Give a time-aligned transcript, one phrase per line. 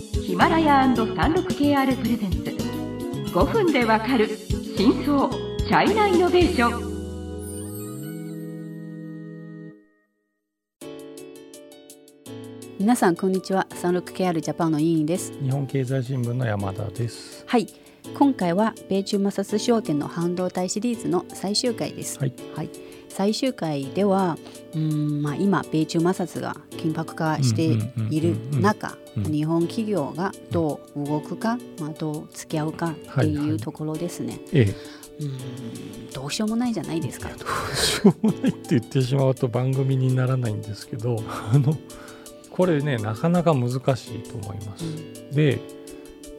[0.00, 2.38] ヒマラヤ &36KR プレゼンツ。
[3.34, 4.28] 5分でわかる
[4.76, 6.90] 真相チャイナイノベーション。
[12.78, 13.66] 皆さんこんにちは。
[13.70, 15.34] 36KR ジャパンの委員です。
[15.42, 17.44] 日本経済新聞の山田です。
[17.46, 17.66] はい。
[18.18, 22.18] 今回は米中摩擦証券の半導体シリーズの最終回です。
[22.18, 22.70] はい、はい、
[23.10, 24.38] 最終回では
[24.74, 27.64] うん、まあ、今米中摩擦が緊迫化して
[28.08, 36.10] いる中うんうんうんうん日本企業がどう動くか、まあ、どう付き合うかってはいはいいうところですね、ええうん。
[36.12, 37.28] どうしようもないじゃないですか。
[37.28, 41.16] どうしようもないって言ってしまうと番組にならないんですけど
[41.52, 41.76] あの
[42.50, 44.84] これねなかなか難しいと思います。
[45.32, 45.60] で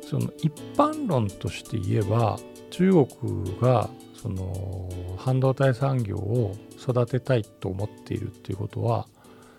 [0.10, 3.90] その一般論として言えば中国が
[4.22, 9.08] その半導体産業を育てたいと思っているっていうことは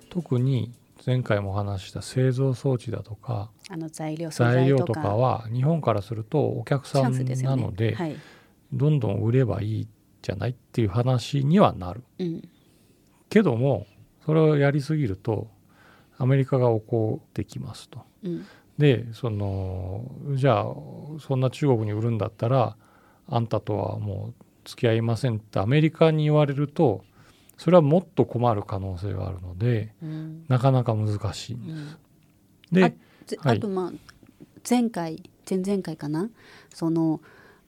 [0.08, 0.72] 特に
[1.04, 4.84] 前回もお話しした製造装置だとかあの材料素材材とか。
[4.84, 8.16] 料とかは日本からするとお客チさんなのではい。
[8.72, 9.88] どんどん売ればいい
[10.22, 12.02] じゃないっていう話にはなる。
[12.20, 12.48] うん。
[13.28, 13.86] けども
[14.24, 15.50] それをやりすぎると
[16.18, 18.02] アメリカが怒ってきますと。
[18.22, 18.46] うん。
[18.78, 20.66] でそのじゃあ
[21.20, 22.76] そんな中国に売るんだったら
[23.28, 27.04] あんたとはもう付き合いませんってアメリカに言われると
[27.58, 30.44] それはもっと困る可能性があるのでうん。
[30.48, 31.78] なかなか難しいんです。
[32.72, 32.80] うん。
[32.80, 32.96] で
[33.26, 33.58] ぜはい。
[33.58, 33.92] あとまあ
[34.68, 36.28] 前回前々回かな？
[36.72, 37.20] その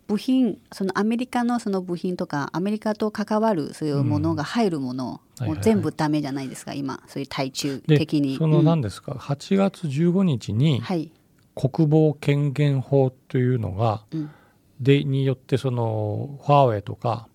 [0.06, 7.02] 部品そのアメリカのその部品とかアメリカと関わるそういうものが入るもの、はいはいもう全部ダメじゃないですか今。
[7.08, 8.36] そういう対中で的に。
[8.36, 8.64] そのうん。
[8.64, 11.10] 何ですか、8月15日にはい、
[11.56, 14.30] 国防権限法というのがうん、
[14.80, 17.28] でによってそのファーウェイとか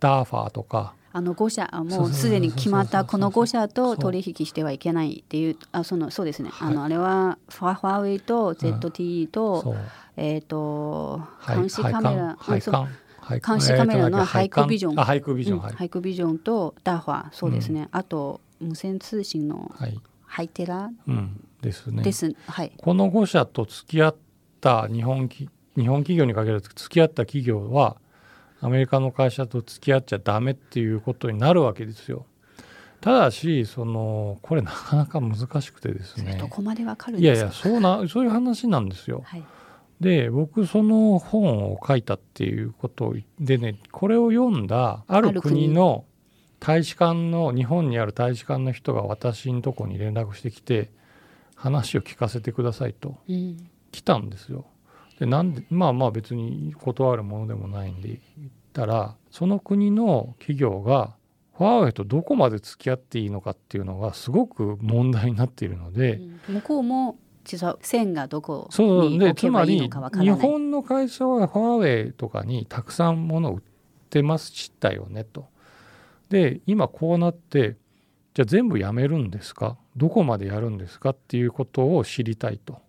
[0.00, 6.68] ダーファーとかあの5社あもそうすでに決まったこの5社と取引してはいけないっていうあそのそうですね、はい。
[6.68, 9.76] あのあれはファファーウェイと ZTE と、そう。
[10.18, 11.56] えっ、とはい。
[11.56, 12.60] 監視カメラ、監
[13.62, 15.00] 視カメラのハイクビジョン。
[15.00, 22.02] あハイクビジョン、ハイクビジョンとダーファそうですね、あと無線通信のはい、ハイテラうん、ですね。
[22.02, 22.72] です、はい。
[22.76, 24.16] この5社と付き合っ
[24.60, 27.96] た日本き日本企業に限らず付き合った企業は
[28.60, 32.26] アメリカの会社と付き合っちゃダメっていうことになるわけですよ。
[33.00, 37.68] ただしそのこれなかなか難しくてですねどこまでわかるんいやいですか？
[37.68, 39.22] やそうなそういう話なんですよ。
[39.24, 39.44] はい
[39.98, 46.04] で僕その本を書いたっていうことでねこれを読んだある国の
[46.60, 50.90] 大使館の日本にある大使館の人が私のとこに連絡してきて
[51.54, 54.66] 話を聞かせてくださいとうん来たんですよ。
[55.18, 61.14] でなんでまあまあ別に断るものでもないんで言ったらその国の企業が
[61.56, 66.16] ファーウェイとどこまで付き合っていいのかっていうのがすごく問題になっているので、
[66.48, 66.54] うん。
[66.56, 67.16] 向こうも
[67.80, 70.38] 線がどこに置けばいいのつまり日かわからない。
[70.38, 73.60] 本の会社はファーウェイとかにたくさんものを売っ
[74.10, 75.46] てますしたよねと。
[76.28, 77.76] で今こうなって
[78.34, 79.78] じゃあ全部やめるんですか？
[79.96, 81.10] どこまでやるんですか？
[81.10, 82.74] っていうことを知りたいと。
[82.74, 82.80] うん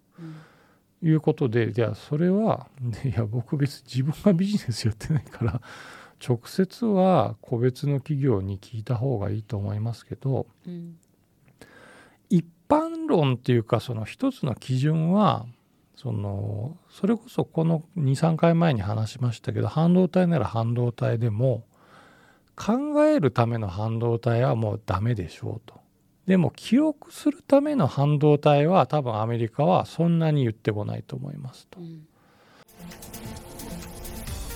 [1.02, 5.62] いうことでじゃあそれはね いや僕別に自分がビジネスやってないから
[6.26, 10.98] 直接は個別の企業に聞いた方がいいと思いますけどうん
[12.30, 15.46] 一般論っていうかその一つの基準は
[15.96, 21.64] そのそれこそこの23回前に話しましたけど半導体なら半導体でも
[22.56, 25.87] 考えるための半導体はもうダメでしょうと。
[26.28, 31.80] でも記憶するための半導体は多分アメリカはそんなに言ってこないと思いますと。
[31.80, 31.84] う。
[31.84, 32.06] ん。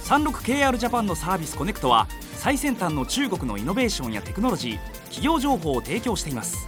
[0.04, 6.68] 36KR ジャパンのサービスコネクトは最先端の中国のイノベーションやテクノロジー企業情報を提供しています。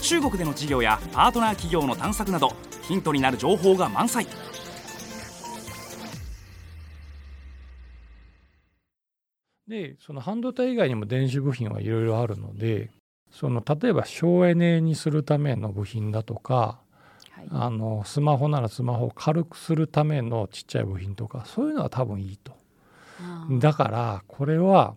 [0.00, 2.52] 中国での事業やパートナー企業の探索など
[2.82, 4.28] ヒントになる情報が満載。
[9.66, 12.90] でその半導体以外にも電子部品はいろいろあるので
[13.30, 16.80] その例えば省エネにするための部品だとか
[17.38, 17.48] はい。
[17.50, 22.56] あのスマホならスマホを軽くするためのちっちゃい部品とかそういうのは多分いいと。
[23.58, 24.94] だからこれは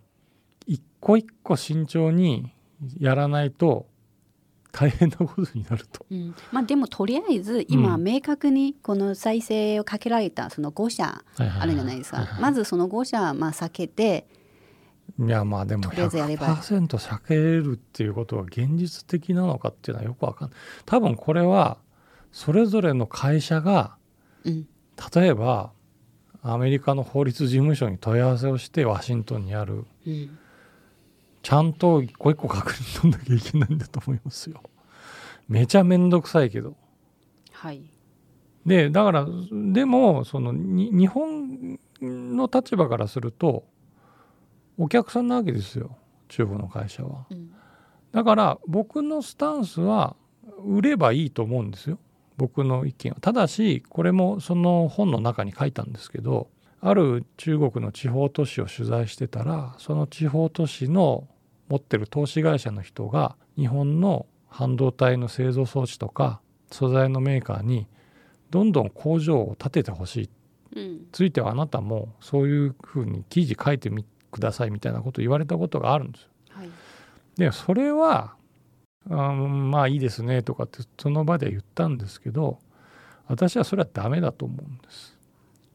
[0.68, 2.54] 一個一個慎重に
[3.00, 3.88] やらないと
[4.72, 6.06] 大変なことになると。
[6.10, 6.36] うん。
[6.52, 8.04] まあ、でもとりあえず今うん。
[8.04, 12.38] 明確にこの再生をかけられたその5社あるじゃないですか。
[12.40, 14.28] まずその5社まあ避けて
[15.24, 20.60] いやまあでもとりあえずやれば100%避けるっていうことが現実的なのかっていうのはよくわかんない。
[20.86, 21.78] 多分これは
[22.32, 23.96] それぞれの会社が
[24.44, 24.68] うん
[25.16, 25.72] 例えば
[26.44, 30.38] アメリカの法律事務所に問い合わせをしてワシントンにあるうん
[31.44, 34.62] ちゃんと一個一個確認取んなきゃいけないんだと思いますよ。
[35.48, 36.76] めちゃめんどくさいけど。
[37.52, 37.82] はい
[38.66, 43.66] でだからでもそのに日本の立場からすると
[44.82, 45.96] お客さんなわけですよ。
[46.28, 47.28] 中国の会社は。
[47.30, 47.52] うん。
[48.12, 50.16] だから僕のスタンスは
[50.66, 52.00] 売ればいいと思うんですよ。
[52.36, 53.18] 僕の意見は。
[53.22, 56.50] ただしこれもその本の中に書いたんですけど
[56.80, 61.28] ある中国の地方都市を取材してたらその地方都市の
[61.70, 66.42] 持ってる投資会社の人が日本の半導体の製造装置とか
[66.72, 67.86] 素材のメーカーに
[68.50, 70.30] どんどん工場を建ててほしい。
[70.76, 71.08] うん。
[71.12, 76.30] ついてはあなたもそういうふうに記事書いてみくださいみたいなことを言われたことがあるんですよ。
[76.50, 76.70] はい。
[77.38, 78.36] でそれは
[79.10, 82.60] あまあいいですねとかってその場で言ったんですけど
[83.28, 85.18] 私はそれはダメだと思うんです。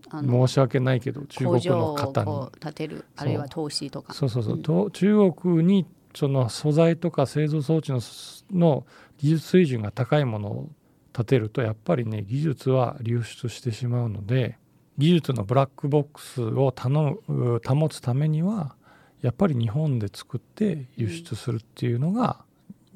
[0.09, 2.61] 申し訳ないけど中国の方に。
[2.61, 4.15] 建てるあるいは投資とか。
[4.15, 4.63] そうそうそう、うん。
[4.63, 8.01] と中国にその素材とか製造装置の
[8.53, 8.87] の
[9.19, 10.71] 技術水準が高いものを
[11.13, 14.59] 建てるとやっぱりね技術は流出してしまうので
[14.99, 18.75] 技術のブラックボックスを頼む保つためには
[19.21, 22.45] やっぱり日本で作って輸出するっていうのが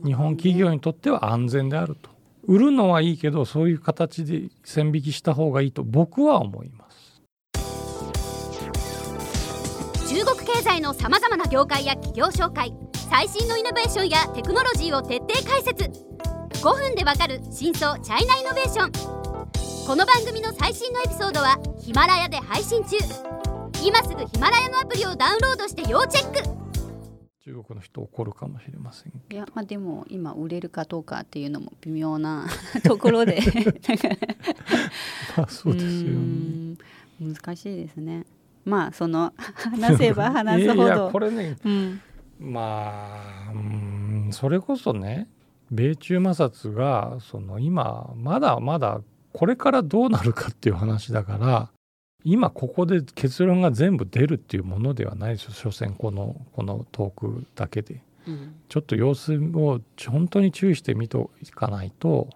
[0.04, 2.10] 日本企業にとっては安全であると。
[2.44, 7.20] 売るのはいいけどそういう形で線引きした方がいいと僕は思います。
[10.08, 12.72] 中国経済のさまざまな業界や企業紹介
[13.10, 15.84] 最新のイノベーションやテクノロジーを徹底解説
[16.64, 19.19] 5分でわかる真相チャイナイノベーション
[19.86, 22.96] この番組の最新のエピソードはヒマラヤで配信中。
[23.84, 26.60] 今すぐヒマラヤのアプリをダウンロードして要チェック。
[27.44, 32.46] 中国の人怒るかもしれませんいやまあでも今売れるかどうかっていうのも微妙な
[32.84, 33.40] ところで。
[35.36, 36.76] まあそうですよね。
[37.20, 38.24] 難しいですね。
[38.64, 42.00] まあその話せば 話すほいやいやどこれねうん。
[42.38, 43.16] ま
[43.48, 45.28] あうんそれこそね
[45.70, 49.00] 米中摩擦がその今まだまだ
[49.32, 51.70] これからどうなるかっていう話だから
[52.24, 55.52] 今ここで結論が全部出るっていうものではないですよ。
[55.52, 58.02] 所詮このこのトークだけで。
[58.26, 58.54] うん。
[58.68, 62.28] ちょっと様子を本当に注意して見ていかないと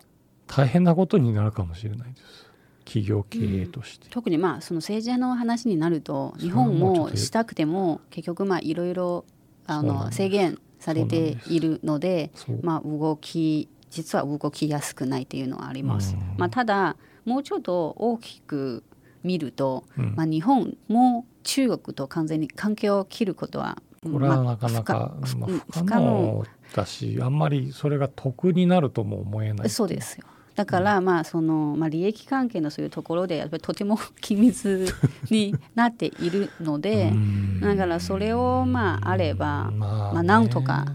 [0.47, 2.51] 大変なことになるかもしれないです。
[2.85, 4.09] 企業経営として。
[4.11, 9.25] 特にまあその政治の話になると日本もしたくても結局まあいろいろ
[9.67, 12.31] あの制限されているので
[12.63, 16.15] まあ動き実は動きやすくないっていうのはあります。
[16.15, 16.35] うん。
[16.37, 18.83] まあ、ただもうちょっと大きく
[19.23, 20.15] 見ると、うん。
[20.17, 26.05] まあ、日本も中国と完全に関係を切ることはこれはなかなか、不可まあ不可能。
[26.05, 26.45] 能
[26.75, 29.71] だしあんまりそれが得になるとも思えない。
[29.71, 30.27] そうですよ。
[30.55, 34.87] だから、まあそのまあ、利益関係のそういうところでやっぱりとても緊密
[35.31, 37.61] になっているのでうん。
[37.61, 40.87] だからそれをまああればままあなんとか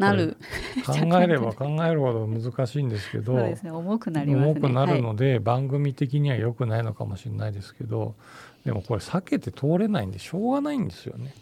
[0.00, 0.36] なる
[0.86, 8.14] 考えれば考えるほど難しいんですけどそうですね重くなりますね重くなるはいので、番組的には良くないのかもしれないですけど
[8.64, 11.34] でもこれ避けて通れないんでしょうがないんですよね。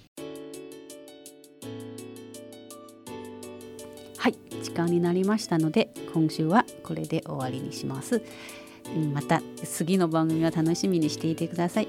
[4.16, 8.22] はい、時間になりましたので今週はこれで終わりにします。
[8.96, 11.88] うんまた次の番組を楽しみにしていてください。